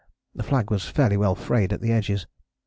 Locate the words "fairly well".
0.89-1.35